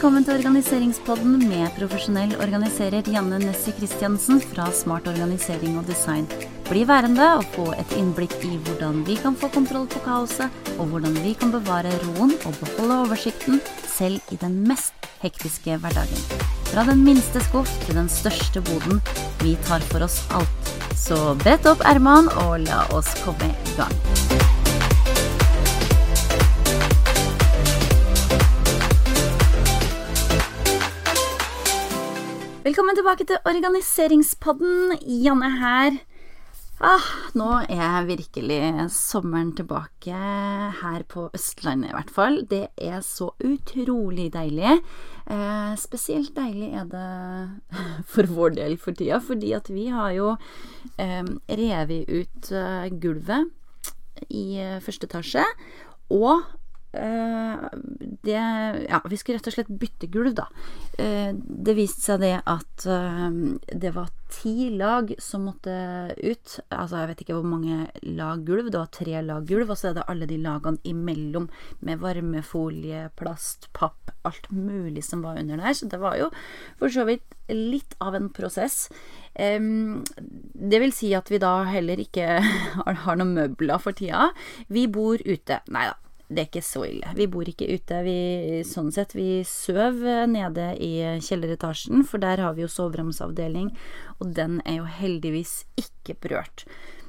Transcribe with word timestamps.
Velkommen 0.00 0.24
til 0.24 0.38
organiseringspodden 0.38 1.42
med 1.44 1.74
profesjonell 1.76 2.30
organiserer 2.40 3.04
Janne 3.12 3.36
Nessie 3.42 3.74
Christiansen 3.76 4.38
fra 4.40 4.70
Smart 4.72 5.10
organisering 5.10 5.74
og 5.76 5.90
design. 5.90 6.24
Bli 6.70 6.86
værende 6.88 7.26
og 7.36 7.44
få 7.52 7.66
et 7.76 7.92
innblikk 8.00 8.32
i 8.48 8.54
hvordan 8.64 9.02
vi 9.04 9.18
kan 9.20 9.36
få 9.36 9.50
kontroll 9.52 9.84
på 9.92 10.00
kaoset, 10.06 10.48
og 10.78 10.88
hvordan 10.88 11.18
vi 11.20 11.34
kan 11.36 11.52
bevare 11.52 11.92
roen 12.06 12.32
og 12.48 12.56
beholde 12.62 12.96
oversikten 13.10 13.60
selv 13.84 14.32
i 14.32 14.40
den 14.40 14.62
mest 14.70 14.96
hektiske 15.20 15.76
hverdagen. 15.84 16.24
Fra 16.72 16.86
den 16.88 17.04
minste 17.04 17.44
skuff 17.50 17.74
til 17.84 18.00
den 18.00 18.08
største 18.08 18.64
boden. 18.70 19.04
Vi 19.44 19.58
tar 19.68 19.84
for 19.92 20.08
oss 20.08 20.22
alt. 20.32 20.72
Så 20.96 21.36
brett 21.44 21.68
opp 21.68 21.84
ermene 21.84 22.32
og 22.46 22.62
la 22.64 22.86
oss 22.96 23.12
komme 23.20 23.52
i 23.52 23.76
gang. 23.76 24.49
Velkommen 32.60 32.92
tilbake 32.92 33.24
til 33.24 33.38
organiseringspodden. 33.48 34.90
Janne 35.24 35.48
her. 35.62 35.94
Ah, 36.84 37.06
nå 37.32 37.46
er 37.72 38.04
virkelig 38.04 38.58
sommeren 38.92 39.54
tilbake 39.56 40.18
her 40.82 41.06
på 41.08 41.30
Østlandet, 41.32 41.88
i 41.88 41.96
hvert 41.96 42.12
fall. 42.12 42.36
Det 42.50 42.66
er 42.76 43.00
så 43.00 43.30
utrolig 43.40 44.28
deilig. 44.34 44.74
Eh, 45.24 45.72
spesielt 45.80 46.36
deilig 46.36 46.68
er 46.82 46.84
det 46.92 47.06
for 48.12 48.28
vår 48.28 48.52
del 48.60 48.76
for 48.76 48.92
tida, 48.92 49.22
fordi 49.24 49.54
at 49.56 49.72
vi 49.72 49.88
har 49.96 50.12
jo 50.18 50.34
eh, 51.00 51.32
revet 51.64 52.12
ut 52.12 52.52
eh, 52.52 52.92
gulvet 52.92 53.48
i 54.28 54.60
eh, 54.60 54.82
første 54.84 55.08
etasje. 55.08 55.48
Og 56.12 56.44
det 56.92 58.38
Ja, 58.88 59.00
vi 59.06 59.18
skulle 59.18 59.38
rett 59.38 59.46
og 59.46 59.54
slett 59.54 59.70
bytte 59.80 60.08
gulv, 60.10 60.34
da. 60.38 60.48
Uh, 60.98 61.30
det 61.34 61.76
viste 61.78 62.02
seg 62.02 62.24
det 62.24 62.34
at 62.50 62.86
uh, 62.90 63.30
det 63.70 63.92
var 63.94 64.10
ti 64.30 64.70
lag 64.74 65.12
som 65.22 65.46
måtte 65.46 65.74
ut. 66.18 66.56
Altså, 66.68 67.00
jeg 67.00 67.10
vet 67.10 67.22
ikke 67.24 67.36
hvor 67.38 67.46
mange 67.46 67.86
lag 68.02 68.42
gulv. 68.46 68.70
Det 68.70 68.80
var 68.80 68.90
tre 68.94 69.22
lag 69.26 69.46
gulv, 69.46 69.70
og 69.70 69.78
så 69.78 69.90
er 69.90 70.00
det 70.00 70.08
alle 70.10 70.28
de 70.30 70.40
lagene 70.42 70.82
imellom 70.86 71.48
med 71.86 72.02
varmefolie, 72.02 73.08
plast, 73.18 73.70
papp, 73.76 74.12
alt 74.26 74.50
mulig 74.54 75.04
som 75.06 75.22
var 75.26 75.38
under 75.38 75.62
der. 75.62 75.74
Så 75.78 75.90
det 75.90 76.02
var 76.02 76.18
jo 76.18 76.30
for 76.78 76.90
så 76.90 77.06
vidt 77.08 77.38
litt 77.50 77.96
av 78.02 78.14
en 78.18 78.28
prosess. 78.34 78.84
Det 79.34 80.78
vil 80.82 80.94
si 80.94 81.10
at 81.18 81.30
vi 81.30 81.40
da 81.42 81.64
heller 81.70 82.02
ikke 82.02 82.38
har 83.06 83.18
noen 83.18 83.34
møbler 83.38 83.82
for 83.82 83.96
tida. 83.98 84.30
Vi 84.70 84.86
bor 84.90 85.18
ute. 85.26 85.62
Nei 85.70 85.88
da 85.90 85.98
det 86.30 86.42
er 86.44 86.46
ikke 86.46 86.62
så 86.62 86.84
ille. 86.86 87.10
Vi 87.18 87.26
bor 87.30 87.48
ikke 87.50 87.66
ute. 87.66 88.00
Vi, 88.06 88.18
sånn 88.66 88.92
sett, 88.94 89.16
vi 89.18 89.42
sover 89.46 90.28
nede 90.30 90.70
i 90.78 90.92
kjelleretasjen, 91.26 92.04
for 92.06 92.22
der 92.22 92.42
har 92.44 92.54
vi 92.54 92.62
jo 92.62 92.70
soveromsavdeling, 92.70 93.72
og 94.22 94.34
den 94.38 94.60
er 94.62 94.78
jo 94.78 94.86
heldigvis 95.00 95.64
ikke 95.80 96.14
berørt. 96.22 96.64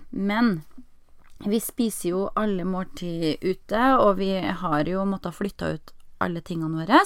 Men 0.09 0.63
vi 1.45 1.61
spiser 1.61 2.09
jo 2.09 2.25
alle 2.37 2.65
måltid 2.65 3.45
ute, 3.45 3.85
og 4.01 4.17
vi 4.19 4.33
har 4.41 4.89
jo 4.89 5.05
måttet 5.09 5.37
flytte 5.37 5.73
ut 5.75 5.93
alle 6.21 6.41
tingene 6.45 6.81
våre. 6.81 7.01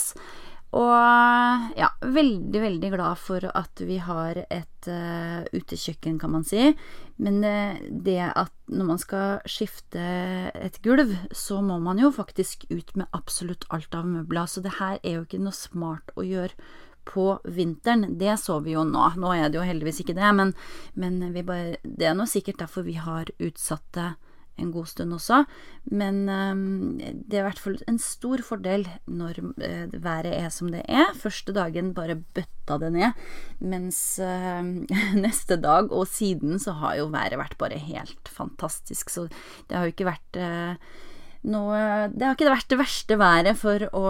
Og 0.76 1.76
ja, 1.80 1.88
veldig, 2.04 2.60
veldig 2.60 2.90
glad 2.92 3.20
for 3.22 3.46
at 3.48 3.80
vi 3.88 3.96
har 4.04 4.42
et 4.44 4.90
uh, 4.92 5.46
utekjøkken, 5.56 6.18
kan 6.20 6.34
man 6.34 6.44
si. 6.48 6.74
Men 7.16 7.40
uh, 7.48 7.78
det 7.88 8.20
at 8.28 8.52
når 8.68 8.90
man 8.90 9.00
skal 9.00 9.46
skifte 9.48 10.04
et 10.52 10.82
gulv, 10.84 11.14
så 11.32 11.62
må 11.64 11.80
man 11.80 12.02
jo 12.02 12.12
faktisk 12.12 12.68
ut 12.74 12.92
med 13.00 13.08
absolutt 13.16 13.64
alt 13.72 13.96
av 13.96 14.10
møbler. 14.10 14.52
Så 14.52 14.66
det 14.66 14.76
her 14.82 15.00
er 15.00 15.20
jo 15.20 15.24
ikke 15.24 15.44
noe 15.46 15.56
smart 15.56 16.12
å 16.20 16.28
gjøre 16.28 16.52
på 17.06 17.40
vinteren. 17.56 18.18
Det 18.20 18.36
så 18.42 18.60
vi 18.66 18.76
jo 18.76 18.84
nå. 18.84 19.08
Nå 19.16 19.32
er 19.32 19.48
det 19.48 19.62
jo 19.62 19.68
heldigvis 19.68 20.04
ikke 20.04 20.18
det, 20.18 20.32
men, 20.36 20.52
men 21.00 21.22
bare, 21.46 21.78
det 21.84 22.10
er 22.10 22.18
nå 22.18 22.28
sikkert 22.28 22.66
derfor 22.66 22.84
vi 22.84 22.98
har 23.00 23.32
utsatt 23.40 23.86
det 23.96 24.12
en 24.62 24.72
god 24.74 24.90
stund 24.92 25.16
også. 25.16 25.44
Men 25.92 26.26
um, 26.30 26.98
det 27.00 27.38
er 27.38 27.44
i 27.44 27.48
hvert 27.48 27.62
fall 27.62 27.78
en 27.90 28.00
stor 28.02 28.44
fordel 28.46 28.88
når 29.08 29.40
uh, 29.44 29.94
været 29.94 30.32
er 30.34 30.50
som 30.54 30.72
det 30.74 30.84
er. 30.88 31.14
Første 31.20 31.56
dagen 31.56 31.94
bare 31.98 32.18
bøtta 32.18 32.80
det 32.82 32.92
ned, 32.96 33.26
mens 33.60 34.00
uh, 34.24 34.64
neste 35.26 35.60
dag 35.62 35.92
og 35.92 36.08
siden 36.12 36.60
så 36.62 36.78
har 36.82 37.00
jo 37.02 37.10
været 37.14 37.40
vært 37.40 37.58
bare 37.62 37.82
helt 37.82 38.32
fantastisk. 38.32 39.12
Så 39.14 39.28
det 39.70 39.78
har 39.78 39.86
jo 39.86 39.96
ikke 39.96 40.10
vært 40.12 40.42
uh, 40.42 41.04
noe 41.46 42.10
Det 42.14 42.26
har 42.26 42.36
ikke 42.36 42.52
vært 42.52 42.70
det 42.72 42.80
verste 42.80 43.18
været 43.22 43.60
for 43.60 43.88
å, 43.92 44.04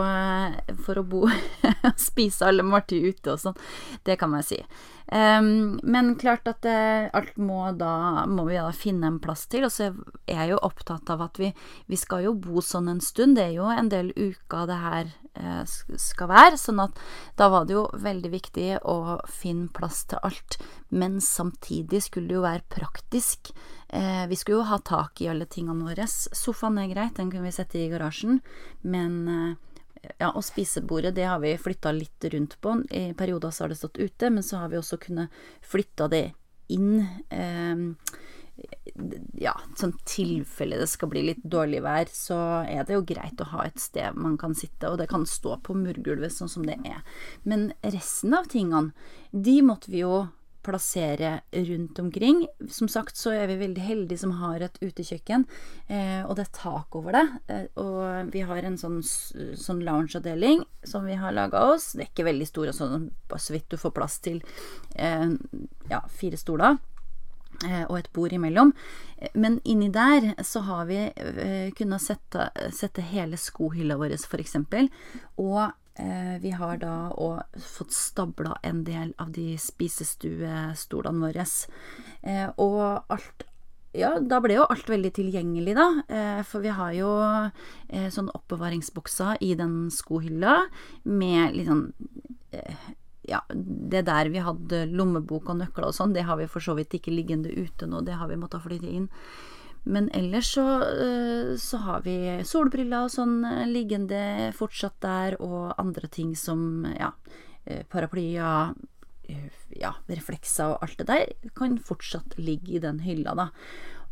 for 0.86 1.02
å 1.02 1.06
bo 1.08 1.24
og 1.88 2.02
spise 2.02 2.48
alle 2.48 2.66
måltider 2.66 3.16
ute 3.16 3.36
og 3.36 3.42
sånn. 3.42 3.64
Det 4.08 4.18
kan 4.22 4.32
man 4.34 4.46
si. 4.46 4.60
Um, 5.06 5.80
men 5.84 6.16
klart 6.18 6.48
at 6.50 6.64
det, 6.66 7.12
alt 7.14 7.36
må 7.38 7.70
da 7.78 8.26
må 8.26 8.48
vi 8.48 8.58
da 8.58 8.72
finne 8.74 9.12
en 9.12 9.20
plass 9.22 9.46
til. 9.52 9.68
Og 9.68 9.74
så 9.74 9.92
er 10.26 10.40
jeg 10.40 10.54
jo 10.56 10.64
opptatt 10.66 11.12
av 11.14 11.22
at 11.28 11.40
vi, 11.42 11.52
vi 11.92 12.00
skal 12.00 12.26
jo 12.26 12.34
bo 12.40 12.64
sånn 12.64 12.90
en 12.92 13.04
stund. 13.04 13.38
Det 13.38 13.50
er 13.50 13.56
jo 13.60 13.70
en 13.70 13.92
del 13.94 14.12
uker 14.16 14.66
det 14.70 14.80
her 14.82 15.12
eh, 15.12 15.25
skal 15.66 16.30
være. 16.32 16.60
Sånn 16.60 16.82
at 16.84 17.00
da 17.40 17.50
var 17.52 17.68
det 17.68 17.76
jo 17.76 17.86
veldig 18.02 18.32
viktig 18.34 18.70
å 18.88 19.20
finne 19.32 19.70
plass 19.76 20.04
til 20.10 20.22
alt. 20.26 20.60
Men 20.90 21.20
samtidig 21.24 22.04
skulle 22.06 22.32
det 22.32 22.38
jo 22.38 22.46
være 22.46 22.68
praktisk. 22.72 23.52
Eh, 23.88 24.26
vi 24.28 24.36
skulle 24.40 24.62
jo 24.62 24.70
ha 24.72 24.80
tak 24.80 25.22
i 25.22 25.30
alle 25.32 25.48
tingene 25.50 25.88
våre. 25.88 26.08
Sofaen 26.08 26.80
er 26.82 26.92
greit, 26.92 27.16
den 27.20 27.32
kunne 27.32 27.48
vi 27.48 27.56
sette 27.56 27.80
i 27.80 27.90
garasjen. 27.92 28.42
Men 28.84 29.18
eh, 29.28 30.10
ja, 30.20 30.32
og 30.32 30.44
spisebordet, 30.46 31.16
det 31.18 31.28
har 31.28 31.42
vi 31.44 31.56
flytta 31.60 31.94
litt 31.96 32.30
rundt 32.34 32.58
på. 32.62 32.80
I 32.92 33.12
perioder 33.18 33.54
så 33.54 33.66
har 33.66 33.74
det 33.74 33.80
stått 33.82 34.02
ute, 34.02 34.30
men 34.30 34.46
så 34.46 34.64
har 34.64 34.74
vi 34.74 34.80
også 34.80 35.02
kunnet 35.02 35.44
flytta 35.66 36.10
det 36.12 36.26
inn. 36.74 37.06
Eh, 37.30 38.15
ja, 39.42 39.54
sånn 39.80 39.94
tilfelle 40.08 40.80
det 40.80 40.88
skal 40.92 41.12
bli 41.12 41.26
litt 41.30 41.44
dårlig 41.44 41.82
vær, 41.86 42.10
så 42.12 42.38
er 42.64 42.86
det 42.88 42.96
jo 42.98 43.06
greit 43.08 43.42
å 43.42 43.50
ha 43.52 43.66
et 43.66 43.82
sted 43.82 44.16
man 44.20 44.38
kan 44.42 44.56
sitte, 44.58 44.90
og 44.90 45.00
det 45.02 45.10
kan 45.12 45.28
stå 45.30 45.60
på 45.66 45.76
murgulvet 45.78 46.34
sånn 46.34 46.52
som 46.52 46.66
det 46.68 46.78
er. 46.88 47.04
Men 47.44 47.72
resten 47.84 48.36
av 48.38 48.50
tingene, 48.52 48.96
de 49.32 49.60
måtte 49.66 49.92
vi 49.92 50.04
jo 50.06 50.26
plassere 50.66 51.42
rundt 51.52 52.00
omkring. 52.00 52.48
Som 52.70 52.90
sagt 52.90 53.20
så 53.20 53.36
er 53.36 53.50
vi 53.52 53.60
veldig 53.60 53.84
heldige 53.86 54.24
som 54.24 54.32
har 54.40 54.64
et 54.66 54.80
utekjøkken, 54.82 55.46
eh, 55.88 56.24
og 56.26 56.36
det 56.38 56.48
er 56.48 56.56
tak 56.58 56.98
over 56.98 57.14
det. 57.14 57.26
Eh, 57.54 57.68
og 57.82 58.32
vi 58.34 58.42
har 58.50 58.66
en 58.66 58.80
sånn, 58.82 59.02
sånn 59.06 59.84
loungeavdeling 59.86 60.66
som 60.88 61.06
vi 61.06 61.20
har 61.22 61.36
laga 61.38 61.62
oss. 61.70 61.92
Det 61.94 62.08
er 62.08 62.12
ikke 62.12 62.30
veldig 62.32 62.50
stor, 62.50 62.74
sånn, 62.74 63.12
så 63.38 63.56
vidt 63.56 63.70
du 63.70 63.78
får 63.78 63.94
plass 63.94 64.18
til 64.26 64.42
eh, 64.96 65.30
ja, 65.92 66.02
fire 66.10 66.42
stoler. 66.42 66.82
Eh, 67.64 67.86
og 67.86 67.98
et 68.00 68.12
bord 68.14 68.36
imellom. 68.36 68.74
Men 69.34 69.62
inni 69.64 69.88
der 69.94 70.34
så 70.44 70.66
har 70.68 70.86
vi 70.90 71.00
eh, 71.08 71.72
kunnet 71.78 72.04
sette, 72.04 72.50
sette 72.76 73.06
hele 73.14 73.40
skohylla 73.40 73.98
vår, 74.02 74.18
f.eks. 74.20 74.58
Og 75.40 75.72
Eh, 75.96 76.40
vi 76.42 76.52
har 76.52 76.76
da 76.82 76.94
òg 77.16 77.60
fått 77.64 77.94
stabla 77.96 78.58
en 78.68 78.82
del 78.84 79.14
av 79.22 79.30
de 79.32 79.54
spisestuestolene 79.60 81.22
våre. 81.24 81.46
Eh, 82.22 82.50
og 82.60 83.14
alt 83.16 83.46
ja, 83.96 84.10
da 84.20 84.42
ble 84.44 84.58
jo 84.58 84.66
alt 84.68 84.90
veldig 84.92 85.14
tilgjengelig, 85.16 85.78
da. 85.78 85.88
Eh, 86.12 86.42
for 86.44 86.60
vi 86.66 86.74
har 86.76 86.92
jo 86.98 87.14
sånn 88.12 88.28
oppbevaringsbokser 88.36 89.40
i 89.40 89.54
den 89.56 89.86
skohylla 89.94 90.66
med 91.08 91.56
litt 91.56 91.70
sånn 91.70 91.86
ja, 93.30 93.42
det 93.50 94.06
der 94.08 94.30
vi 94.34 94.44
hadde 94.44 94.86
lommebok 94.92 95.50
og 95.52 95.60
nøkler 95.62 95.90
og 95.90 95.98
sånn, 95.98 96.14
det 96.16 96.26
har 96.28 96.40
vi 96.40 96.50
for 96.52 96.64
så 96.64 96.76
vidt 96.78 96.98
ikke 96.98 97.14
liggende 97.14 97.52
ute 97.54 97.90
nå, 97.90 98.04
det 98.06 98.18
har 98.20 98.30
vi 98.32 98.40
måttet 98.40 98.64
flytte 98.66 98.90
inn. 98.90 99.10
Men 99.86 100.10
ellers 100.18 100.48
så, 100.56 100.66
eh, 100.82 101.56
så, 101.62 101.78
har 101.86 102.02
vi 102.02 102.18
solbriller 102.44 103.06
og 103.06 103.14
sånn 103.14 103.44
eh, 103.46 103.66
liggende 103.70 104.52
fortsatt 104.58 104.98
der, 105.06 105.38
og 105.46 105.76
andre 105.78 106.10
ting 106.10 106.34
som 106.40 106.88
ja, 106.98 107.12
eh, 107.66 107.84
paraplyer, 107.86 108.74
ja, 109.76 109.92
reflekser 110.06 110.76
og 110.76 110.84
alt 110.86 111.00
det 111.00 111.08
der 111.10 111.52
kan 111.58 111.80
fortsatt 111.82 112.36
ligge 112.38 112.76
i 112.78 112.82
den 112.82 113.00
hylla, 113.06 113.34
da. 113.38 113.48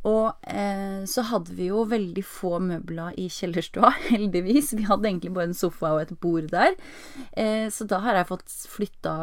Og 0.10 0.50
eh, 0.52 1.04
så 1.08 1.24
hadde 1.30 1.56
vi 1.56 1.70
jo 1.70 1.86
veldig 1.88 2.26
få 2.28 2.58
møbler 2.64 3.16
i 3.20 3.30
kjellerstua, 3.32 3.94
heldigvis. 4.12 4.74
Vi 4.76 4.88
hadde 4.90 5.10
egentlig 5.10 5.34
bare 5.36 5.52
en 5.52 5.58
sofa 5.58 5.96
og 5.96 6.04
et 6.04 6.16
bord 6.20 6.52
der. 6.52 6.76
Eh, 7.32 7.70
så 7.72 7.88
da 7.88 8.04
har 8.04 8.20
jeg 8.20 8.32
fått 8.34 8.58
flytta 8.74 9.18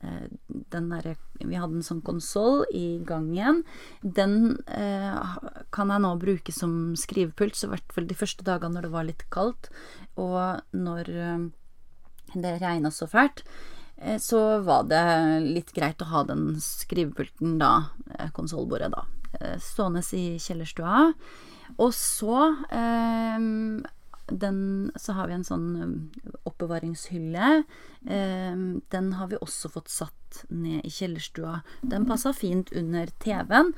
Eh, 0.00 0.26
den 0.46 0.90
derre 0.92 1.16
Vi 1.42 1.58
hadde 1.58 1.80
en 1.80 1.86
sånn 1.86 2.02
konsoll 2.06 2.62
i 2.74 3.00
gangen. 3.06 3.64
Den 4.02 4.58
eh, 4.70 5.38
kan 5.74 5.90
jeg 5.90 6.02
nå 6.04 6.12
bruke 6.22 6.54
som 6.54 6.94
skrivepult, 6.98 7.58
så 7.58 7.66
i 7.66 7.72
hvert 7.74 7.94
fall 7.94 8.06
de 8.10 8.18
første 8.18 8.46
dagene 8.46 8.76
når 8.76 8.86
det 8.86 8.92
var 8.94 9.08
litt 9.08 9.24
kaldt, 9.34 9.70
og 10.18 10.62
når 10.74 11.10
eh, 11.14 11.48
det 12.34 12.56
regna 12.62 12.90
så 12.94 13.10
fælt. 13.10 13.44
Eh, 13.98 14.18
så 14.22 14.60
var 14.66 14.86
det 14.90 15.04
litt 15.46 15.74
greit 15.74 16.02
å 16.02 16.10
ha 16.12 16.24
den 16.26 16.50
skrivepulten 16.62 17.58
da, 17.62 17.72
konsollbordet, 18.38 18.90
da, 18.94 19.06
stående 19.62 20.02
i 20.16 20.24
kjellerstua. 20.42 21.12
Og 21.78 21.94
så 21.94 22.40
eh, 22.72 23.38
den, 24.28 24.60
så 24.96 25.16
har 25.16 25.28
vi 25.28 25.36
en 25.38 25.46
sånn 25.46 25.68
oppbevaringshylle. 26.48 27.62
Den 28.04 29.06
har 29.16 29.30
vi 29.30 29.40
også 29.40 29.70
fått 29.72 29.88
satt 29.92 30.42
ned 30.52 30.84
i 30.84 30.92
kjellerstua. 30.92 31.62
Den 31.80 32.04
passa 32.08 32.34
fint 32.36 32.68
under 32.76 33.08
TV-en. 33.24 33.72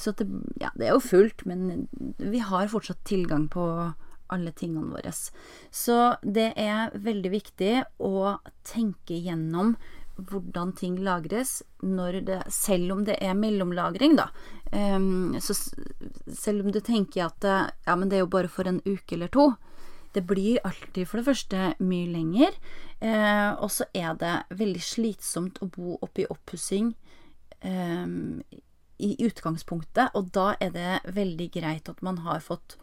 Så 0.00 0.14
det, 0.16 0.26
ja, 0.62 0.70
det 0.80 0.88
er 0.88 0.94
jo 0.94 1.04
fullt, 1.04 1.44
men 1.44 1.86
vi 2.16 2.40
har 2.40 2.72
fortsatt 2.72 3.04
tilgang 3.04 3.50
på 3.52 3.66
alle 4.32 4.52
tingene 4.56 4.90
våre. 4.90 5.12
Så 5.70 5.98
det 6.22 6.50
er 6.58 6.94
veldig 6.94 7.32
viktig 7.34 7.74
å 8.02 8.38
tenke 8.66 9.18
gjennom 9.20 9.76
hvordan 10.16 10.72
ting 10.76 10.96
lagres, 11.04 11.62
det, 11.80 12.42
selv 12.52 12.92
om 12.92 13.04
det 13.04 13.18
er 13.20 13.36
mellomlagring, 13.36 14.16
da. 14.16 14.30
Um, 14.72 15.36
så 15.40 15.54
selv 15.54 16.64
om 16.64 16.72
du 16.72 16.80
tenker 16.80 17.28
at 17.28 17.44
ja, 17.44 17.94
men 17.94 18.08
det 18.08 18.18
er 18.18 18.24
jo 18.24 18.32
bare 18.32 18.50
for 18.50 18.66
en 18.68 18.80
uke 18.86 19.14
eller 19.14 19.30
to. 19.32 19.52
Det 20.16 20.24
blir 20.24 20.62
alltid 20.64 21.04
for 21.08 21.20
det 21.20 21.26
første 21.26 21.62
mye 21.84 22.08
lenger, 22.08 22.54
eh, 23.04 23.50
og 23.60 23.68
så 23.68 23.84
er 23.92 24.14
det 24.16 24.32
veldig 24.56 24.80
slitsomt 24.80 25.60
å 25.60 25.68
bo 25.68 25.98
oppe 26.00 26.22
i 26.22 26.28
oppussing 26.32 26.94
eh, 27.60 28.06
i 28.96 29.10
utgangspunktet, 29.26 30.16
og 30.16 30.30
da 30.32 30.54
er 30.56 30.72
det 30.72 30.94
veldig 31.18 31.50
greit 31.58 31.90
at 31.92 32.00
man 32.06 32.22
har 32.24 32.40
fått 32.40 32.78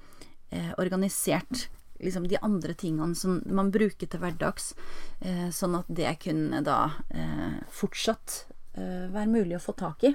eh, 0.54 0.76
organisert 0.78 1.72
liksom 2.00 2.28
de 2.28 2.40
andre 2.42 2.74
tingene 2.78 3.16
som 3.16 3.42
man 3.46 3.72
bruker 3.74 4.10
til 4.10 4.22
hverdags, 4.24 4.74
eh, 5.22 5.50
sånn 5.54 5.78
at 5.80 5.90
det 5.90 6.18
kunne 6.24 6.64
da 6.66 6.80
eh, 7.14 7.62
fortsatt 7.74 8.44
eh, 8.78 9.08
være 9.14 9.30
mulig 9.32 9.58
å 9.58 9.64
få 9.64 9.76
tak 9.78 10.04
i. 10.10 10.14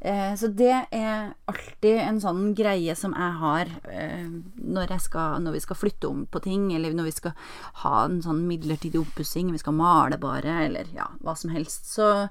Eh, 0.00 0.34
så 0.36 0.50
det 0.52 0.74
er 0.92 1.32
alltid 1.48 2.02
en 2.02 2.20
sånn 2.20 2.42
greie 2.56 2.94
som 2.98 3.14
jeg 3.16 3.38
har 3.40 3.70
eh, 3.88 4.28
når, 4.60 4.92
jeg 4.92 5.06
skal, 5.06 5.40
når, 5.42 5.56
vi 5.56 5.64
skal 5.64 5.80
flytte 5.80 6.10
om 6.10 6.26
på 6.28 6.42
ting, 6.44 6.68
eller 6.76 6.94
når 6.94 7.08
vi 7.08 7.16
skal 7.16 7.50
ha 7.82 7.96
en 8.04 8.20
sånn 8.24 8.44
midlertidig 8.48 9.00
oppussing, 9.00 9.50
vi 9.54 9.62
skal 9.62 9.78
male 9.78 10.20
bare, 10.20 10.60
eller 10.68 10.92
ja, 10.94 11.08
hva 11.24 11.36
som 11.38 11.54
helst. 11.54 11.88
Så 11.96 12.28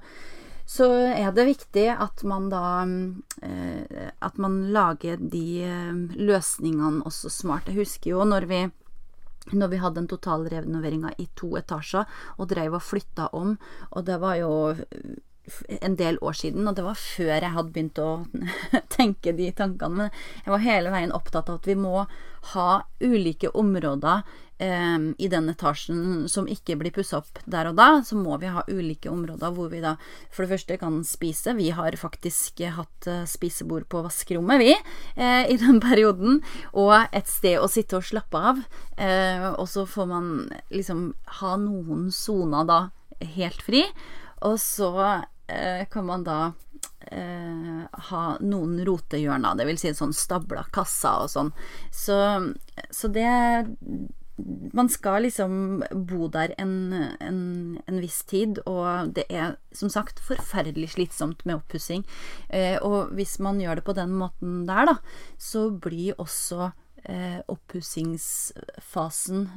så 0.66 0.88
er 1.14 1.30
det 1.34 1.46
viktig 1.46 1.86
at 1.94 2.24
man 2.26 2.48
da 2.50 2.82
eh, 2.82 4.10
At 4.18 4.38
man 4.42 4.72
lager 4.74 5.20
de 5.20 5.62
eh, 5.62 6.00
løsningene 6.18 7.06
også 7.06 7.30
smart. 7.30 7.70
Jeg 7.70 7.84
husker 7.84 8.10
jo 8.16 8.26
når 8.26 8.50
vi 8.50 8.66
når 9.54 9.68
vi 9.70 9.78
hadde 9.78 10.00
en 10.02 10.08
totalrenoveringa 10.10 11.12
i 11.22 11.28
to 11.38 11.52
etasjer 11.54 12.02
og 12.34 12.48
dreiv 12.50 12.74
og 12.74 12.82
flytta 12.82 13.28
om, 13.30 13.52
og 13.94 14.06
det 14.08 14.16
var 14.18 14.40
jo 14.40 14.74
en 15.80 15.96
del 15.98 16.18
år 16.24 16.36
siden, 16.36 16.66
og 16.68 16.76
det 16.76 16.84
var 16.86 16.98
før 16.98 17.34
jeg 17.34 17.54
hadde 17.54 17.74
begynt 17.74 18.00
å 18.02 18.10
tenke 18.96 19.34
de 19.36 19.50
tankene. 19.56 20.08
Men 20.08 20.44
jeg 20.44 20.54
var 20.54 20.64
hele 20.64 20.94
veien 20.94 21.14
opptatt 21.14 21.50
av 21.50 21.60
at 21.60 21.70
vi 21.70 21.78
må 21.78 22.06
ha 22.52 22.70
ulike 23.02 23.50
områder 23.58 24.22
eh, 24.62 24.98
i 25.18 25.28
den 25.30 25.50
etasjen 25.50 26.26
som 26.30 26.48
ikke 26.50 26.76
blir 26.80 26.94
pussa 26.94 27.20
opp 27.20 27.40
der 27.44 27.70
og 27.70 27.78
da. 27.78 27.88
Så 28.06 28.18
må 28.18 28.38
vi 28.42 28.50
ha 28.52 28.64
ulike 28.68 29.10
områder 29.12 29.54
hvor 29.54 29.70
vi 29.72 29.82
da 29.84 29.96
for 30.34 30.44
det 30.44 30.56
første 30.56 30.78
kan 30.82 31.00
spise. 31.06 31.56
Vi 31.58 31.70
har 31.76 31.98
faktisk 32.00 32.62
hatt 32.78 33.10
eh, 33.10 33.24
spisebord 33.30 33.88
på 33.92 34.02
vaskerommet, 34.06 34.62
vi, 34.62 34.74
eh, 35.16 35.44
i 35.52 35.58
den 35.62 35.80
perioden. 35.84 36.42
Og 36.74 36.94
et 37.10 37.30
sted 37.30 37.60
å 37.60 37.70
sitte 37.70 38.00
og 38.00 38.06
slappe 38.06 38.42
av. 38.52 38.62
Eh, 38.98 39.48
og 39.54 39.66
så 39.70 39.86
får 39.88 40.10
man 40.10 40.30
liksom 40.74 41.08
ha 41.40 41.56
noen 41.60 42.10
soner 42.14 42.68
da 42.68 42.80
helt 43.36 43.62
fri. 43.64 43.86
Og 44.44 44.58
så 44.60 45.24
kan 45.46 46.08
man 46.08 46.24
da 46.26 46.38
eh, 47.10 47.82
ha 48.10 48.38
noen 48.40 48.84
rotehjørner, 48.86 49.64
vil 49.68 49.78
si 49.80 49.92
sånn 49.94 50.14
stabla 50.16 50.64
kasser 50.74 51.24
og 51.24 51.30
sånn. 51.32 51.50
Så, 51.94 52.16
så, 52.90 53.08
det 53.12 53.30
Man 54.76 54.88
skal 54.92 55.22
liksom 55.24 55.80
bo 56.10 56.26
der 56.28 56.52
en, 56.60 56.92
en, 57.24 57.38
en, 57.86 58.00
viss 58.02 58.20
tid, 58.28 58.58
og 58.68 59.14
det 59.16 59.24
er 59.32 59.56
som 59.72 59.88
sagt 59.88 60.20
forferdelig 60.20 60.90
slitsomt 60.92 61.40
med 61.48 61.56
oppussing. 61.56 62.04
Eh, 62.48 62.76
og 62.84 63.14
hvis 63.16 63.38
man 63.40 63.60
gjør 63.62 63.80
det 63.80 63.84
på 63.86 63.96
den 63.96 64.12
måten 64.12 64.66
der, 64.68 64.92
da, 64.92 64.96
så 65.40 65.70
blir 65.70 66.20
også 66.20 66.70
eh, 67.08 67.40
oppussingsfasen 67.48 69.48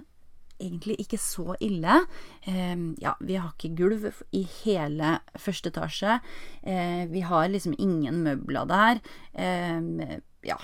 egentlig 0.60 1.00
ikke 1.04 1.20
så 1.22 1.56
ille. 1.64 2.02
Eh, 2.48 2.76
ja, 3.02 3.16
vi 3.20 3.38
har 3.40 3.54
ikke 3.54 3.76
gulv 3.80 4.10
i 4.36 4.44
hele 4.62 5.18
første 5.40 5.74
etasje. 5.74 6.20
Eh, 6.64 7.06
vi 7.12 7.24
har 7.26 7.48
liksom 7.50 7.78
ingen 7.78 8.24
møbler 8.26 8.70
der. 8.70 9.02
Eh, 9.34 10.20
ja, 10.48 10.60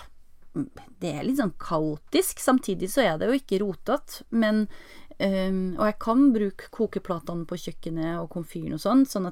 det 1.02 1.12
er 1.12 1.26
litt 1.28 1.42
sånn 1.42 1.56
kaotisk. 1.60 2.40
Samtidig 2.44 2.92
så 2.94 3.04
er 3.04 3.18
det 3.20 3.32
jo 3.32 3.42
ikke 3.42 3.64
rotete, 3.64 4.24
men 4.36 4.68
Um, 5.16 5.78
og 5.80 5.86
jeg 5.88 5.96
kan 6.04 6.24
bruke 6.36 6.68
kokeplatene 6.76 7.46
på 7.48 7.56
kjøkkenet 7.56 8.18
og 8.20 8.28
komfyren 8.34 8.76
og 8.76 8.82
sånn, 8.84 9.06
sånn 9.08 9.30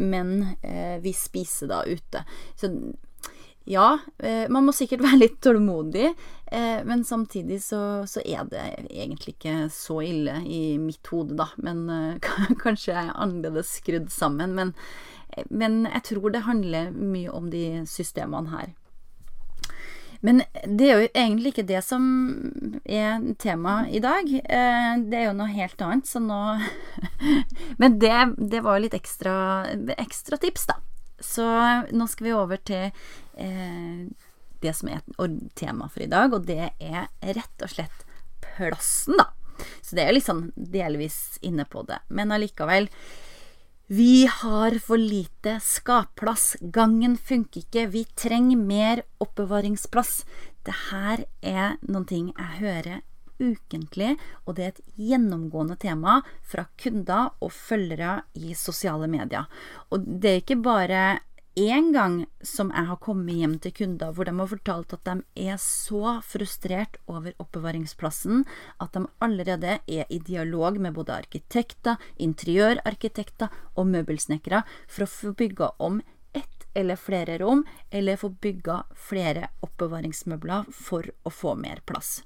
Men 0.00 0.30
uh, 0.64 0.96
vi 1.04 1.12
spiser 1.12 1.68
da 1.68 1.82
ute. 1.84 2.24
Så 2.56 2.70
ja, 3.70 3.98
eh, 4.18 4.48
man 4.48 4.66
må 4.66 4.74
sikkert 4.74 5.04
være 5.06 5.20
litt 5.22 5.38
tålmodig, 5.44 6.10
eh, 6.50 6.80
men 6.86 7.04
samtidig 7.06 7.60
så, 7.64 8.02
så, 8.10 8.22
er 8.24 8.48
det 8.50 8.64
egentlig 8.88 9.36
ikke 9.36 9.68
så 9.74 10.00
ille 10.06 10.40
i 10.46 10.78
mitt 10.82 11.06
hode, 11.12 11.38
da. 11.38 11.50
Men 11.62 11.86
eh, 11.90 12.32
kanskje 12.64 12.94
jeg 12.94 13.06
er 13.06 13.14
annerledes 13.14 13.76
skrudd 13.78 14.10
sammen. 14.14 14.56
Men, 14.58 14.74
men 15.48 15.84
jeg 15.86 16.06
tror 16.10 16.34
det 16.34 16.46
handler 16.48 16.92
mye 16.94 17.30
om 17.32 17.50
de 17.52 17.84
systemene 17.88 18.54
her. 18.56 18.76
Men 20.20 20.42
det 20.68 20.84
er 20.84 20.98
jo 20.98 21.08
egentlig 21.16 21.54
ikke 21.54 21.68
det 21.70 21.78
som 21.80 22.02
er 22.84 23.22
temaet 23.40 23.94
i 23.96 24.02
dag. 24.04 24.26
Det 24.28 25.16
er 25.16 25.30
jo 25.30 25.38
noe 25.38 25.48
helt 25.48 25.80
annet, 25.80 26.10
så 26.10 26.20
nå 26.20 26.40
Men 27.80 27.96
det, 28.02 28.12
det 28.52 28.60
var 28.66 28.82
litt 28.84 28.98
ekstra, 28.98 29.32
ekstra 29.96 30.36
tips, 30.42 30.68
da. 30.68 30.76
Så 31.20 31.46
nå 31.92 32.08
skal 32.08 32.26
vi 32.26 32.36
over 32.36 32.60
til 32.64 32.88
eh, 33.36 34.04
det 34.60 34.72
som 34.76 34.90
er 34.92 35.02
tema 35.56 35.88
for 35.88 36.04
i 36.04 36.10
dag, 36.10 36.32
og 36.36 36.46
det 36.48 36.72
er 36.80 37.08
rett 37.20 37.64
og 37.64 37.72
slett 37.72 38.06
plassen, 38.44 39.20
da. 39.20 39.30
Så 39.84 39.96
det 39.96 40.04
er 40.04 40.14
litt 40.16 40.28
sånn 40.28 40.46
delvis 40.56 41.38
inne 41.44 41.66
på 41.68 41.84
det. 41.88 42.00
Men 42.08 42.32
allikevel. 42.32 42.88
Vi 43.90 44.22
har 44.30 44.76
for 44.78 45.00
lite 45.00 45.56
skapplass. 45.64 46.54
Gangen 46.60 47.16
funker 47.18 47.64
ikke. 47.64 47.88
Vi 47.90 48.04
trenger 48.14 48.56
mer 48.56 49.02
oppbevaringsplass. 49.20 50.22
Det 50.64 50.76
her 50.92 51.24
er 51.42 51.74
noen 51.88 52.06
ting 52.06 52.28
jeg 52.30 52.60
hører 52.60 53.00
ukentlig, 53.40 54.16
og 54.44 54.56
det 54.56 54.64
er 54.64 54.74
et 54.74 54.84
gjennomgående 55.00 55.78
tema 55.80 56.20
fra 56.46 56.66
kunder 56.80 57.32
og 57.40 57.52
følgere 57.56 58.20
i 58.36 58.54
sosiale 58.58 59.08
medier. 59.10 59.48
Og 59.90 60.06
det 60.06 60.30
er 60.30 60.40
ikke 60.42 60.60
bare 60.62 61.02
én 61.58 61.90
gang 61.92 62.26
som 62.46 62.70
jeg 62.70 62.86
har 62.86 63.00
kommet 63.02 63.34
hjem 63.34 63.56
til 63.58 63.74
kunder 63.74 64.12
hvor 64.14 64.28
de 64.28 64.34
har 64.38 64.48
fortalt 64.52 64.94
at 64.94 65.08
de 65.08 65.48
er 65.50 65.58
så 65.60 66.20
frustrert 66.22 66.96
over 67.10 67.34
oppbevaringsplassen 67.42 68.44
at 68.80 68.94
de 68.94 69.02
allerede 69.20 69.80
er 69.86 70.06
i 70.08 70.20
dialog 70.22 70.78
med 70.78 70.94
både 70.94 71.18
arkitekter, 71.18 71.98
interiørarkitekter 72.22 73.50
og 73.74 73.90
møbelsnekkere 73.90 74.62
for 74.86 75.04
å 75.04 75.10
få 75.10 75.34
bygga 75.42 75.72
om 75.82 76.00
ett 76.32 76.66
eller 76.74 76.96
flere 76.96 77.38
rom, 77.38 77.64
eller 77.90 78.16
få 78.16 78.30
bygga 78.30 78.84
flere 78.94 79.48
oppbevaringsmøbler 79.66 80.70
for 80.70 81.10
å 81.26 81.32
få 81.34 81.56
mer 81.58 81.82
plass. 81.86 82.20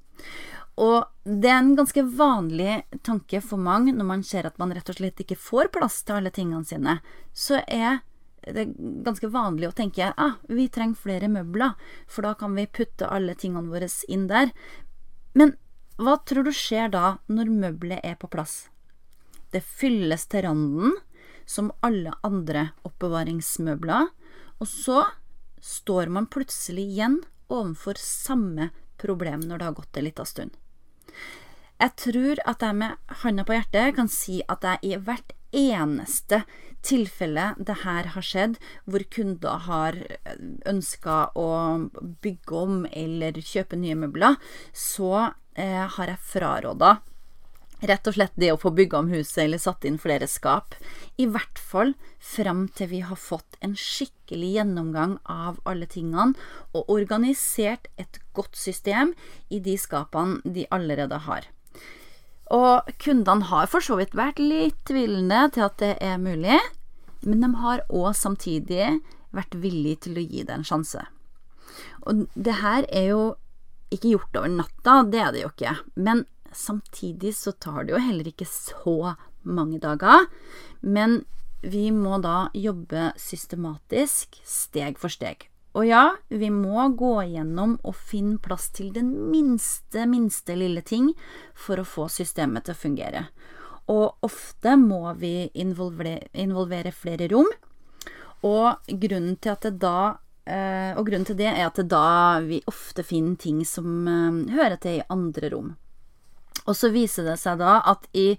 Og 0.81 1.04
det 1.23 1.50
er 1.50 1.61
en 1.61 1.76
ganske 1.78 2.02
vanlig 2.19 2.83
tanke 3.07 3.40
for 3.45 3.61
mange 3.62 3.95
når 3.95 4.09
man 4.09 4.25
ser 4.26 4.49
at 4.49 4.59
man 4.59 4.75
rett 4.75 4.90
og 4.90 4.99
slett 4.99 5.23
ikke 5.23 5.38
får 5.38 5.71
plass 5.75 6.00
til 6.02 6.19
alle 6.19 6.33
tingene 6.35 6.66
sine. 6.66 6.99
Så 7.33 7.61
er 7.69 8.02
det 8.45 8.66
ganske 9.07 9.31
vanlig 9.33 9.71
å 9.71 9.76
tenke 9.76 10.11
ah, 10.11 10.37
vi 10.50 10.66
trenger 10.69 11.00
flere 11.00 11.31
møbler, 11.33 11.78
for 12.11 12.26
da 12.26 12.35
kan 12.37 12.57
vi 12.59 12.66
putte 12.66 13.09
alle 13.09 13.37
tingene 13.38 13.71
våre 13.73 13.88
inn 14.11 14.26
der. 14.28 14.50
Men 15.33 15.54
hva 15.97 16.19
tror 16.26 16.49
du 16.49 16.52
skjer 16.52 16.90
da 16.93 17.19
når 17.31 17.52
møbelet 17.54 18.04
er 18.04 18.19
på 18.19 18.28
plass? 18.28 18.66
Det 19.54 19.62
fylles 19.62 20.26
til 20.26 20.45
randen, 20.49 20.97
som 21.47 21.71
alle 21.85 22.12
andre 22.26 22.73
oppbevaringsmøbler, 22.88 24.11
og 24.59 24.69
så 24.69 25.04
står 25.64 26.11
man 26.12 26.26
plutselig 26.26 26.88
igjen 26.90 27.21
overfor 27.52 28.00
samme 28.00 28.73
problem 29.00 29.45
når 29.45 29.61
det 29.61 29.69
har 29.69 29.78
gått 29.78 29.97
en 30.00 30.09
liten 30.09 30.28
stund. 30.28 30.57
Jeg 31.83 31.97
tror 32.00 32.42
at 32.49 32.62
jeg 32.62 32.78
med 32.78 33.16
handa 33.23 33.44
på 33.44 33.56
hjertet 33.56 33.97
kan 33.97 34.11
si 34.11 34.42
at 34.49 34.62
jeg 34.64 34.94
i 34.94 35.00
hvert 35.06 35.35
eneste 35.54 36.42
tilfelle 36.85 37.52
det 37.59 37.80
her 37.83 38.11
har 38.14 38.25
skjedd, 38.25 38.59
hvor 38.85 39.04
kunder 39.11 39.64
har 39.66 39.99
ønska 40.68 41.18
å 41.38 41.49
bygge 42.25 42.61
om 42.61 42.85
eller 42.92 43.40
kjøpe 43.40 43.78
nye 43.80 43.97
møbler, 43.99 44.38
så 44.73 45.12
eh, 45.56 45.85
har 45.97 46.12
jeg 46.12 46.25
fraråda 46.35 46.99
Rett 47.84 48.06
og 48.08 48.16
slett 48.16 48.36
det 48.40 48.48
å 48.52 48.60
få 48.60 48.70
bygga 48.72 49.02
om 49.02 49.10
huset 49.12 49.42
eller 49.44 49.60
satt 49.60 49.84
inn 49.84 49.98
flere 50.00 50.28
skap. 50.30 50.76
I 51.20 51.26
hvert 51.28 51.60
fall 51.60 51.92
fram 52.22 52.66
til 52.72 52.88
vi 52.94 53.00
har 53.04 53.18
fått 53.20 53.58
en 53.60 53.74
skikkelig 53.76 54.54
gjennomgang 54.56 55.18
av 55.28 55.58
alle 55.68 55.88
tingene 55.90 56.32
og 56.72 56.88
organisert 56.92 57.90
et 58.00 58.20
godt 58.36 58.56
system 58.56 59.12
i 59.52 59.60
de 59.60 59.76
skapene 59.80 60.40
de 60.56 60.64
allerede 60.72 61.20
har. 61.26 61.50
Og 62.54 62.88
kundene 63.00 63.50
har 63.50 63.68
for 63.72 63.84
så 63.84 63.98
vidt 64.00 64.16
vært 64.16 64.40
litt 64.40 64.80
tvilende 64.88 65.46
til 65.52 65.66
at 65.66 65.78
det 65.80 65.94
er 66.04 66.20
mulig, 66.20 66.60
men 67.24 67.40
de 67.44 67.52
har 67.60 67.84
òg 67.88 68.12
samtidig 68.16 68.98
vært 69.34 69.56
villige 69.60 70.06
til 70.06 70.20
å 70.20 70.24
gi 70.24 70.44
det 70.44 70.56
en 70.56 70.66
sjanse. 70.66 71.04
Og 72.04 72.28
det 72.36 72.60
her 72.60 72.86
er 72.92 73.10
jo 73.12 73.24
ikke 73.94 74.14
gjort 74.14 74.38
over 74.40 74.52
natta, 74.52 75.02
det 75.10 75.20
er 75.20 75.34
det 75.34 75.44
jo 75.44 75.50
ikke, 75.52 75.74
men 75.96 76.24
Samtidig 76.54 77.34
så 77.37 77.52
tar 77.52 77.84
det 77.84 77.94
jo 77.94 78.02
heller 78.02 78.30
ikke 78.30 78.49
så 78.49 79.14
mange 79.42 79.80
dager. 79.82 80.28
Men 80.80 81.25
vi 81.64 81.88
må 81.94 82.18
da 82.23 82.49
jobbe 82.54 83.12
systematisk, 83.20 84.38
steg 84.44 85.00
for 85.00 85.12
steg. 85.12 85.49
Og 85.75 85.88
ja, 85.88 86.04
vi 86.30 86.50
må 86.54 86.84
gå 86.94 87.14
igjennom 87.25 87.78
og 87.82 87.96
finne 87.99 88.38
plass 88.42 88.68
til 88.76 88.92
den 88.94 89.11
minste, 89.32 90.04
minste 90.06 90.54
lille 90.54 90.84
ting 90.87 91.11
for 91.58 91.80
å 91.80 91.88
få 91.88 92.06
systemet 92.12 92.68
til 92.68 92.76
å 92.76 92.82
fungere. 92.84 93.25
Og 93.90 94.25
ofte 94.25 94.76
må 94.80 95.02
vi 95.18 95.49
involvere, 95.61 96.28
involvere 96.32 96.94
flere 96.94 97.28
rom. 97.32 97.50
Og 98.46 98.92
grunnen 99.02 99.34
til 99.42 99.54
at 99.56 99.66
det 99.66 99.75
da 99.82 99.99
eh, 100.46 100.92
og 100.94 101.08
grunnen 101.08 101.26
til 101.26 101.40
det 101.40 101.50
er 101.50 101.66
at 101.66 101.80
det 101.80 101.88
da 101.90 102.40
vi 102.44 102.62
ofte 102.70 103.04
finner 103.06 103.37
ting 103.40 103.64
som 103.66 104.06
eh, 104.06 104.54
hører 104.54 104.78
til 104.80 105.00
i 105.00 105.08
andre 105.11 105.50
rom. 105.56 105.75
Og 106.64 106.76
så 106.78 106.90
viser 106.94 107.28
det 107.28 107.38
seg 107.40 107.61
da 107.61 107.78
at 107.90 108.06
i, 108.16 108.35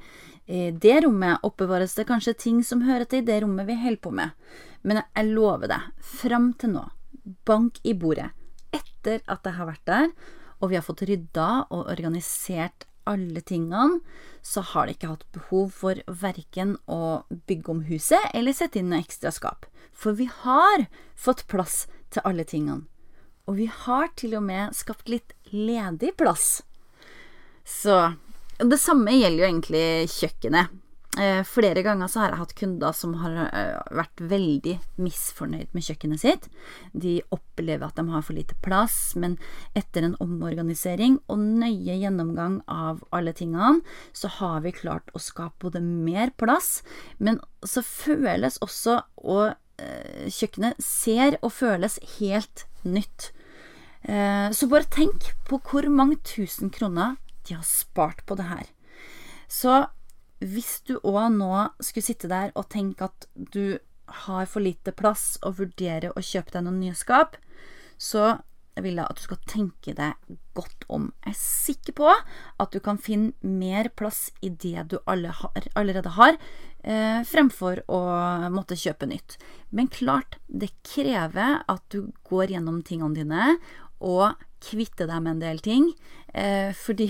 i 0.50 0.70
det 0.72 0.98
rommet 1.06 1.44
oppbevares 1.46 1.96
det 1.98 2.08
kanskje 2.10 2.38
ting 2.46 2.64
som 2.66 2.86
hører 2.88 3.06
til 3.10 3.24
i 3.24 3.28
det 3.28 3.42
rommet 3.44 3.70
vi 3.70 3.78
holder 3.82 4.02
på 4.02 4.14
med. 4.16 4.34
Men 4.86 5.04
jeg 5.04 5.32
lover 5.34 5.70
deg, 5.72 5.92
fram 6.02 6.52
til 6.62 6.76
nå, 6.76 6.88
bank 7.46 7.80
i 7.84 7.94
bordet, 7.98 8.32
etter 8.74 9.22
at 9.32 9.46
jeg 9.46 9.58
har 9.58 9.70
vært 9.70 9.88
der, 9.90 10.12
og 10.62 10.72
vi 10.72 10.78
har 10.78 10.86
fått 10.86 11.06
rydda 11.08 11.50
og 11.70 11.90
organisert 11.92 12.88
alle 13.06 13.42
tingene, 13.46 14.02
så 14.42 14.64
har 14.66 14.88
de 14.88 14.96
ikke 14.96 15.12
hatt 15.12 15.26
behov 15.36 15.72
for 15.78 16.02
verken 16.22 16.76
å 16.90 17.26
bygge 17.50 17.72
om 17.74 17.84
huset 17.90 18.32
eller 18.34 18.56
sette 18.56 18.82
inn 18.82 18.90
noe 18.94 19.04
ekstra 19.04 19.34
skap. 19.34 19.68
For 19.94 20.18
vi 20.18 20.28
har 20.30 20.88
fått 21.14 21.46
plass 21.52 21.86
til 22.14 22.26
alle 22.26 22.46
tingene. 22.48 22.86
Og 23.46 23.60
vi 23.60 23.68
har 23.70 24.10
til 24.18 24.34
og 24.40 24.46
med 24.48 24.74
skapt 24.74 25.10
litt 25.12 25.36
ledig 25.54 26.16
plass. 26.18 26.64
Så 27.66 28.00
det 28.62 28.80
samme 28.80 29.18
gjelder 29.18 29.42
jo 29.42 29.50
egentlig 29.50 29.86
kjøkkenet. 30.14 30.82
Eh, 31.20 31.44
flere 31.48 31.80
ganger 31.84 32.10
så 32.12 32.20
har 32.20 32.34
jeg 32.34 32.40
hatt 32.42 32.54
kunder 32.60 32.96
som 32.96 33.14
har 33.22 33.36
eh, 33.46 33.78
vært 33.96 34.20
veldig 34.32 34.74
misfornøyd 35.00 35.72
med 35.72 35.86
kjøkkenet 35.88 36.22
sitt. 36.22 36.48
De 36.92 37.22
opplever 37.32 37.88
at 37.88 37.96
de 37.96 38.04
har 38.12 38.26
for 38.26 38.36
lite 38.36 38.58
plass, 38.66 39.14
men 39.16 39.38
etter 39.80 40.04
en 40.04 40.18
omorganisering 40.24 41.22
og 41.32 41.40
nøye 41.40 41.96
gjennomgang 42.02 42.60
av 42.68 43.00
alle 43.16 43.32
tingene, 43.38 43.80
så 44.12 44.32
har 44.42 44.66
vi 44.66 44.76
klart 44.76 45.14
å 45.16 45.24
skape 45.24 45.70
både 45.70 45.84
mer 45.84 46.36
plass, 46.36 46.82
men 47.18 47.40
så 47.64 47.84
føles 47.86 48.60
også 48.66 49.00
og 49.24 49.56
eh, 49.80 50.28
kjøkkenet 50.28 50.84
ser 50.84 51.40
og 51.42 51.56
føles 51.56 52.00
helt 52.18 52.68
nytt. 52.84 53.32
Så 54.06 54.68
bare 54.70 54.86
tenk 54.94 55.32
på 55.50 55.58
hvor 55.66 55.88
mange 55.90 56.20
tusen 56.22 56.70
kroner 56.70 57.16
de 57.48 57.58
har 57.58 57.68
spart 57.68 58.26
på 58.26 58.38
det 58.40 58.48
her. 58.50 58.66
Så 59.48 59.86
hvis 60.44 60.82
du 60.88 60.98
òg 61.00 61.30
nå 61.38 61.52
skulle 61.80 62.06
sitte 62.06 62.30
der 62.32 62.52
og 62.56 62.70
tenke 62.74 63.08
at 63.08 63.28
du 63.36 63.78
har 64.26 64.50
for 64.50 64.62
lite 64.62 64.94
plass 64.94 65.36
og 65.42 65.60
vurderer 65.62 66.14
å 66.14 66.24
kjøpe 66.24 66.54
deg 66.54 66.66
noen 66.66 66.82
nye 66.84 66.98
skap, 66.98 67.40
så 67.98 68.36
vil 68.84 69.00
jeg 69.00 69.08
at 69.08 69.20
du 69.20 69.24
skal 69.24 69.40
tenke 69.48 69.94
deg 69.96 70.36
godt 70.58 70.84
om. 70.92 71.08
Jeg 71.24 71.32
er 71.32 71.40
sikker 71.40 71.96
på 71.96 72.10
at 72.12 72.74
du 72.76 72.82
kan 72.84 73.00
finne 73.00 73.34
mer 73.40 73.88
plass 73.96 74.28
i 74.44 74.50
det 74.52 74.88
du 74.92 74.98
allerede 75.08 76.12
har, 76.18 76.38
eh, 76.84 77.22
fremfor 77.24 77.84
å 77.88 78.02
måtte 78.52 78.76
kjøpe 78.76 79.08
nytt. 79.08 79.38
Men 79.72 79.88
klart, 79.88 80.38
det 80.48 80.74
krever 80.84 81.64
at 81.68 81.84
du 81.90 82.12
går 82.30 82.52
gjennom 82.56 82.84
tingene 82.84 83.16
dine 83.16 83.58
og 84.00 84.36
kvitte 84.64 85.08
deg 85.10 85.24
med 85.24 85.36
en 85.36 85.44
del 85.44 85.62
ting. 85.64 85.90
Eh, 86.34 86.72
fordi 86.76 87.10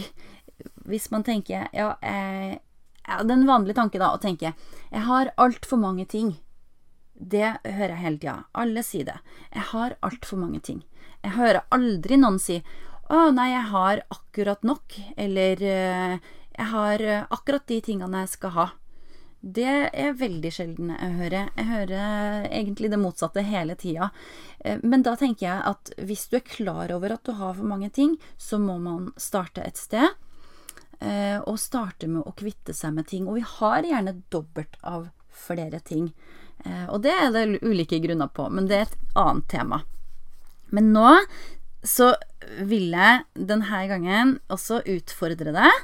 hvis 0.85 1.09
man 1.11 1.25
tenker 1.25 1.67
ja, 1.75 1.95
eh, 2.01 2.57
ja, 3.05 3.23
Den 3.23 3.45
vanlige 3.47 3.77
tanke 3.77 3.99
da, 3.99 4.13
å 4.13 4.21
tenke 4.21 4.53
jeg 4.53 5.03
har 5.07 5.33
altfor 5.37 5.77
mange 5.81 6.05
ting. 6.05 6.35
Det 7.15 7.57
hører 7.63 7.95
jeg 7.95 8.03
hele 8.03 8.19
tida. 8.21 8.37
Alle 8.53 8.83
sier 8.83 9.05
det. 9.07 9.19
Jeg 9.53 9.69
har 9.71 9.97
altfor 10.01 10.39
mange 10.39 10.59
ting. 10.59 10.83
Jeg 11.23 11.35
hører 11.35 11.65
aldri 11.71 12.17
noen 12.17 12.39
si 12.39 12.61
'Å, 13.05 13.29
nei, 13.35 13.51
jeg 13.51 13.69
har 13.69 14.01
akkurat 14.09 14.63
nok', 14.65 14.95
eller 15.15 15.61
eh, 15.61 16.17
'Jeg 16.57 16.67
har 16.71 17.27
akkurat 17.29 17.67
de 17.67 17.81
tingene 17.81 18.23
jeg 18.23 18.29
skal 18.29 18.49
ha'. 18.49 18.71
Det 19.45 19.73
er 19.93 20.15
veldig 20.17 20.49
sjelden 20.49 20.89
jeg 20.89 21.15
hører. 21.19 21.49
Jeg 21.53 21.67
hører 21.69 22.45
egentlig 22.49 22.89
det 22.89 22.97
motsatte 22.97 23.43
hele 23.45 23.75
tida. 23.77 24.09
Eh, 24.57 24.79
men 24.81 25.03
da 25.05 25.13
tenker 25.19 25.45
jeg 25.45 25.65
at 25.69 25.91
hvis 26.01 26.25
du 26.31 26.39
er 26.39 26.47
klar 26.47 26.93
over 26.95 27.13
at 27.13 27.27
du 27.27 27.35
har 27.37 27.53
for 27.53 27.67
mange 27.69 27.91
ting, 27.93 28.15
så 28.41 28.57
må 28.57 28.79
man 28.81 29.11
starte 29.21 29.61
et 29.61 29.77
sted. 29.77 30.15
Eh, 30.97 31.37
og 31.45 31.59
starte 31.61 32.09
med 32.09 32.25
å 32.25 32.33
kvitte 32.33 32.73
seg 32.73 32.95
med 32.95 33.05
ting. 33.11 33.27
Og 33.29 33.37
vi 33.37 33.45
har 33.45 33.85
gjerne 33.85 34.15
dobbelt 34.33 34.79
av 34.81 35.11
flere 35.29 35.77
ting. 35.85 36.07
Eh, 36.65 36.87
og 36.89 37.03
det 37.05 37.13
er 37.13 37.29
det 37.35 37.61
ulike 37.61 37.99
grunner 38.01 38.31
på, 38.33 38.47
men 38.49 38.65
det 38.71 38.79
er 38.79 38.87
et 38.87 38.97
annet 39.21 39.45
tema. 39.51 39.83
Men 40.73 40.89
nå 40.95 41.11
så 41.85 42.15
vil 42.65 42.95
jeg 42.97 43.21
denne 43.37 43.83
gangen 43.91 44.33
også 44.49 44.79
utfordre 44.89 45.53
deg 45.53 45.83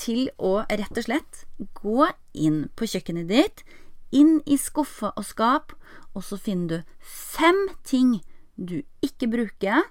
til 0.00 0.30
å 0.38 0.62
rett 0.64 0.96
og 0.96 1.06
slett 1.06 1.44
gå 1.76 2.08
inn 2.32 2.64
på 2.76 2.88
kjøkkenet 2.88 3.28
ditt, 3.30 3.62
inn 4.10 4.40
i 4.48 4.56
skuffer 4.58 5.12
og 5.14 5.26
skap, 5.26 5.74
og 6.16 6.24
så 6.26 6.38
finner 6.40 6.80
du 6.80 6.94
fem 7.04 7.68
ting 7.86 8.18
du 8.56 8.80
ikke 9.04 9.30
bruker, 9.30 9.84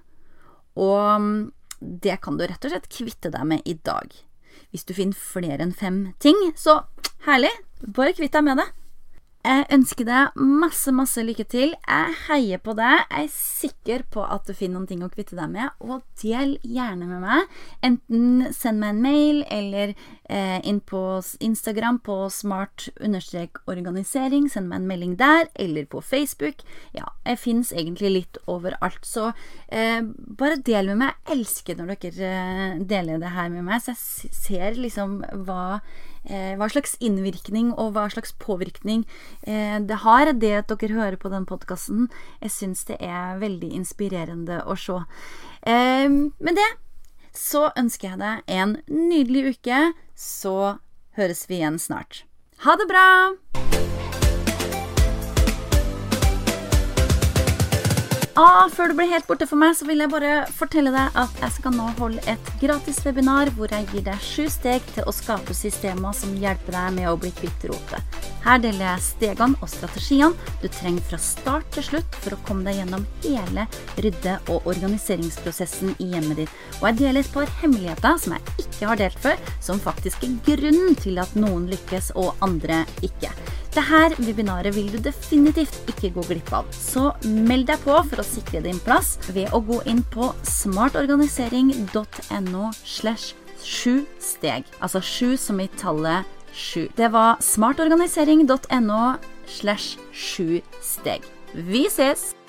og 0.78 1.22
mm, 1.22 1.38
det 1.80 2.18
kan 2.24 2.36
du 2.38 2.44
rett 2.44 2.66
og 2.66 2.74
slett 2.74 2.90
kvitte 2.92 3.32
deg 3.32 3.46
med 3.48 3.64
i 3.68 3.76
dag. 3.86 4.12
Hvis 4.70 4.86
du 4.86 4.92
finner 4.94 5.16
flere 5.16 5.64
enn 5.64 5.74
fem 5.74 6.02
ting, 6.22 6.36
så 6.58 6.82
herlig, 7.26 7.52
bare 7.82 8.14
kvitt 8.14 8.36
deg 8.36 8.46
med 8.46 8.60
det. 8.60 8.68
Jeg 9.40 9.62
ønsker 9.72 10.04
deg 10.04 10.34
masse, 10.36 10.92
masse 10.92 11.22
lykke 11.24 11.46
til. 11.48 11.70
Jeg 11.88 12.12
heier 12.26 12.60
på 12.60 12.74
deg. 12.76 13.08
Jeg 13.08 13.24
er 13.24 13.30
sikker 13.32 14.02
på 14.12 14.20
at 14.20 14.44
du 14.44 14.52
finner 14.52 14.76
noen 14.76 14.84
ting 14.90 15.00
å 15.00 15.08
kvitte 15.08 15.32
deg 15.38 15.48
med, 15.54 15.70
og 15.80 16.04
del 16.20 16.60
gjerne 16.60 17.08
med 17.08 17.24
meg. 17.24 17.48
Enten 17.88 18.52
send 18.52 18.76
meg 18.82 18.90
en 18.92 19.00
mail 19.06 19.40
eller 19.48 19.94
eh, 20.28 20.60
inn 20.68 20.84
på 20.84 21.24
Instagram 21.40 22.04
på 22.04 22.28
smart-organisering. 22.36 24.44
Send 24.52 24.68
meg 24.68 24.76
en 24.82 24.90
melding 24.92 25.16
der, 25.20 25.48
eller 25.56 25.84
på 25.88 26.00
Facebook. 26.04 26.60
Ja, 26.92 27.08
jeg 27.24 27.40
fins 27.40 27.72
egentlig 27.72 28.10
litt 28.12 28.36
overalt, 28.44 29.00
så 29.08 29.32
eh, 29.72 30.04
bare 30.04 30.60
del 30.68 30.92
med 30.92 31.00
meg. 31.06 31.16
Jeg 31.24 31.32
elsker 31.38 31.80
når 31.80 31.96
dere 32.04 32.28
eh, 32.28 32.76
deler 32.92 33.16
det 33.24 33.32
her 33.32 33.48
med 33.56 33.64
meg, 33.72 33.80
så 33.80 33.96
jeg 33.96 34.36
ser 34.36 34.76
liksom 34.76 35.24
hva 35.48 35.80
hva 36.60 36.68
slags 36.70 36.96
innvirkning 37.00 37.72
og 37.74 37.94
hva 37.96 38.08
slags 38.12 38.34
påvirkning 38.42 39.06
eh, 39.46 39.78
det 39.80 40.02
har, 40.04 40.32
det 40.32 40.52
at 40.58 40.74
dere 40.74 40.98
hører 40.98 41.18
på 41.20 41.32
den 41.32 41.46
podkasten. 41.48 42.08
Jeg 42.42 42.54
syns 42.56 42.84
det 42.90 43.00
er 43.00 43.40
veldig 43.40 43.72
inspirerende 43.80 44.60
å 44.66 44.76
se. 44.78 45.00
Eh, 45.64 46.08
med 46.08 46.60
det 46.60 46.70
så 47.36 47.68
ønsker 47.78 48.12
jeg 48.12 48.22
deg 48.22 48.56
en 48.60 48.78
nydelig 48.90 49.56
uke. 49.56 49.92
Så 50.14 50.76
høres 51.16 51.46
vi 51.48 51.60
igjen 51.60 51.80
snart. 51.80 52.24
Ha 52.66 52.76
det 52.76 52.90
bra! 52.90 53.89
Ah, 58.38 58.68
før 58.70 58.92
du 58.92 58.94
blir 58.94 59.08
helt 59.10 59.26
borte 59.26 59.46
for 59.48 59.58
meg, 59.58 59.72
så 59.74 59.86
vil 59.88 60.04
jeg 60.04 60.10
bare 60.12 60.44
fortelle 60.54 60.92
deg 60.94 61.16
at 61.18 61.40
jeg 61.42 61.54
skal 61.56 61.72
nå 61.74 61.88
holde 61.98 62.22
et 62.30 62.50
gratis 62.60 63.00
webinar 63.02 63.50
hvor 63.56 63.72
jeg 63.74 63.88
gir 63.90 64.04
deg 64.06 64.22
sju 64.22 64.44
steg 64.52 64.86
til 64.94 65.08
å 65.10 65.14
skape 65.14 65.54
systemer 65.56 66.14
som 66.14 66.36
hjelper 66.38 66.76
deg 66.76 66.94
med 67.00 67.08
å 67.10 67.16
bli 67.18 67.32
kvitt 67.34 67.66
rotet. 67.66 68.20
Her 68.44 68.62
deler 68.62 68.86
jeg 68.86 69.04
stegene 69.08 69.58
og 69.58 69.72
strategiene 69.72 70.54
du 70.62 70.68
trenger 70.70 71.08
fra 71.08 71.18
start 71.20 71.66
til 71.74 71.88
slutt 71.88 72.18
for 72.22 72.36
å 72.36 72.40
komme 72.46 72.64
deg 72.68 72.78
gjennom 72.78 73.06
hele 73.26 73.66
rydde- 73.98 74.38
og 74.46 74.68
organiseringsprosessen 74.70 75.96
i 75.98 76.12
hjemmet 76.14 76.44
ditt. 76.44 76.54
Og 76.78 76.86
jeg 76.92 77.00
deler 77.02 77.24
et 77.24 77.34
par 77.34 77.50
hemmeligheter 77.64 78.20
som 78.22 78.36
jeg 78.38 78.66
ikke 78.68 78.92
har 78.92 79.02
delt 79.02 79.18
før, 79.26 79.42
som 79.58 79.82
faktisk 79.82 80.22
er 80.28 80.38
grunnen 80.46 80.94
til 81.02 81.18
at 81.18 81.34
noen 81.34 81.66
lykkes 81.72 82.14
og 82.14 82.38
andre 82.46 82.84
ikke. 83.02 83.34
Dette 83.70 84.18
webinaret 84.18 84.74
vil 84.74 84.90
du 84.92 84.98
definitivt 85.02 85.74
ikke 85.92 86.10
gå 86.16 86.22
glipp 86.26 86.52
av, 86.52 86.64
så 86.74 87.12
meld 87.22 87.66
deg 87.70 87.78
på 87.84 88.02
for 88.10 88.18
å 88.18 88.24
sikre 88.26 88.60
din 88.64 88.78
plass 88.82 89.18
ved 89.30 89.48
å 89.54 89.60
gå 89.62 89.82
inn 89.90 90.02
på 90.10 90.34
smartorganisering.no 90.42 92.72
slash 92.82 93.34
Sju 93.60 94.06
steg. 94.20 94.64
Altså 94.80 95.00
sju 95.04 95.36
som 95.36 95.60
i 95.60 95.68
tallet 95.80 96.24
sju. 96.56 96.88
Det 96.96 97.12
var 97.12 97.36
smartorganisering.no 97.44 99.16
slash 99.46 99.98
sju 100.12 100.60
steg. 100.80 101.20
Vi 101.54 101.86
ses! 101.90 102.39